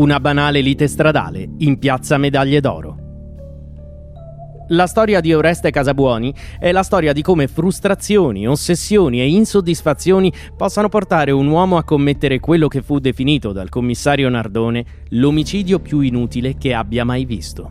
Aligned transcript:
Una 0.00 0.18
banale 0.18 0.62
lite 0.62 0.88
stradale 0.88 1.46
in 1.58 1.78
piazza 1.78 2.16
Medaglie 2.16 2.62
d'Oro. 2.62 2.96
La 4.68 4.86
storia 4.86 5.20
di 5.20 5.34
Oreste 5.34 5.70
Casabuoni 5.70 6.34
è 6.58 6.72
la 6.72 6.82
storia 6.82 7.12
di 7.12 7.20
come 7.20 7.48
frustrazioni, 7.48 8.48
ossessioni 8.48 9.20
e 9.20 9.28
insoddisfazioni 9.28 10.32
possano 10.56 10.88
portare 10.88 11.32
un 11.32 11.46
uomo 11.48 11.76
a 11.76 11.84
commettere 11.84 12.40
quello 12.40 12.66
che 12.66 12.80
fu 12.80 12.98
definito 12.98 13.52
dal 13.52 13.68
commissario 13.68 14.30
Nardone 14.30 14.86
l'omicidio 15.10 15.80
più 15.80 16.00
inutile 16.00 16.56
che 16.56 16.72
abbia 16.72 17.04
mai 17.04 17.26
visto. 17.26 17.70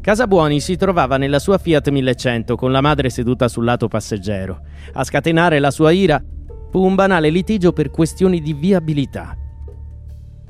Casabuoni 0.00 0.60
si 0.60 0.76
trovava 0.76 1.18
nella 1.18 1.40
sua 1.40 1.58
Fiat 1.58 1.90
1100 1.90 2.56
con 2.56 2.72
la 2.72 2.80
madre 2.80 3.10
seduta 3.10 3.48
sul 3.48 3.64
lato 3.64 3.86
passeggero. 3.86 4.62
A 4.94 5.04
scatenare 5.04 5.58
la 5.58 5.70
sua 5.70 5.90
ira 5.90 6.24
fu 6.70 6.82
un 6.82 6.94
banale 6.94 7.28
litigio 7.28 7.74
per 7.74 7.90
questioni 7.90 8.40
di 8.40 8.54
viabilità. 8.54 9.36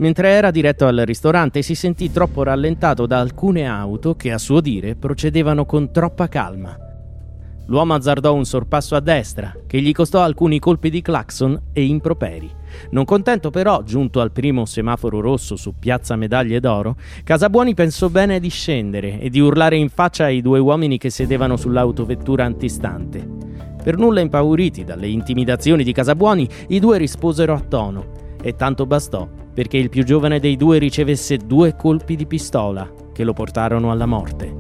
Mentre 0.03 0.31
era 0.31 0.51
diretto 0.51 0.89
al 0.89 1.05
ristorante 1.07 1.63
si 1.63 1.77
sentì 1.77 2.11
troppo 2.11 2.43
rallentato 2.43 3.07
da 3.07 3.21
alcune 3.21 3.69
auto 3.69 4.17
che 4.17 4.33
a 4.33 4.39
suo 4.39 4.61
dire 4.61 4.97
procedevano 4.97 5.65
con 5.65 5.93
troppa 5.93 6.27
calma. 6.27 6.77
L'uomo 7.67 7.95
azzardò 7.95 8.35
un 8.35 8.45
sorpasso 8.45 8.97
a 8.97 9.01
destra 9.01 9.55
che 9.65 9.81
gli 9.81 9.93
costò 9.93 10.21
alcuni 10.21 10.59
colpi 10.59 10.91
di 10.91 11.03
clacson 11.03 11.69
e 11.73 11.85
improperi. 11.85 12.51
Non 12.91 13.05
contento 13.05 13.51
però, 13.51 13.85
giunto 13.85 14.21
al 14.21 14.33
primo 14.33 14.65
semaforo 14.65 15.21
rosso 15.21 15.55
su 15.55 15.75
Piazza 15.79 16.17
Medaglie 16.17 16.59
d'Oro, 16.59 16.97
Casabuoni 17.23 17.73
pensò 17.73 18.09
bene 18.09 18.41
di 18.41 18.49
scendere 18.49 19.21
e 19.21 19.31
di 19.31 19.39
urlare 19.39 19.77
in 19.77 19.89
faccia 19.89 20.25
ai 20.25 20.43
due 20.43 20.59
uomini 20.59 20.99
che 20.99 21.11
sedevano 21.11 21.57
sull'autovettura 21.57 22.45
antistante. 22.45 23.25
Per 23.81 23.97
nulla 23.97 24.19
impauriti 24.19 24.83
dalle 24.83 25.07
intimidazioni 25.07 25.85
di 25.85 25.93
Casabuoni, 25.93 26.49
i 26.71 26.81
due 26.81 26.99
risposero 26.99 27.55
a 27.55 27.61
tono 27.61 28.23
e 28.43 28.57
tanto 28.57 28.85
bastò 28.85 29.27
perché 29.53 29.77
il 29.77 29.89
più 29.89 30.05
giovane 30.05 30.41
dei 30.41 30.57
due 30.57 30.79
ricevesse 30.79 31.37
due 31.37 31.77
colpi 31.77 32.17
di 32.17 32.27
pistola 32.27 32.91
che 33.13 33.25
lo 33.25 33.33
portarono 33.33 33.91
alla 33.91 34.07
morte. 34.07 34.55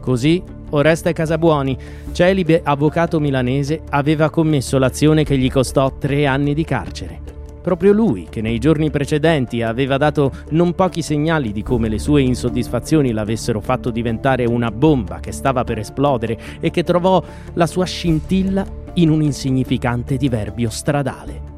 Così 0.00 0.42
Oreste 0.70 1.12
Casabuoni, 1.12 1.76
celibe 2.12 2.60
avvocato 2.62 3.18
milanese, 3.18 3.82
aveva 3.90 4.30
commesso 4.30 4.78
l'azione 4.78 5.24
che 5.24 5.36
gli 5.36 5.50
costò 5.50 5.92
tre 5.98 6.26
anni 6.26 6.54
di 6.54 6.64
carcere. 6.64 7.20
Proprio 7.60 7.92
lui, 7.92 8.28
che 8.30 8.40
nei 8.40 8.58
giorni 8.58 8.88
precedenti 8.90 9.62
aveva 9.62 9.98
dato 9.98 10.32
non 10.50 10.74
pochi 10.74 11.02
segnali 11.02 11.52
di 11.52 11.62
come 11.62 11.88
le 11.88 11.98
sue 11.98 12.22
insoddisfazioni 12.22 13.12
l'avessero 13.12 13.60
fatto 13.60 13.90
diventare 13.90 14.46
una 14.46 14.70
bomba 14.70 15.18
che 15.18 15.32
stava 15.32 15.64
per 15.64 15.78
esplodere 15.78 16.38
e 16.60 16.70
che 16.70 16.84
trovò 16.84 17.22
la 17.54 17.66
sua 17.66 17.84
scintilla 17.84 18.64
in 18.94 19.10
un 19.10 19.22
insignificante 19.22 20.16
diverbio 20.16 20.70
stradale. 20.70 21.49